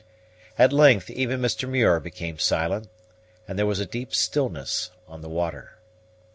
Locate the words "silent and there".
2.39-3.67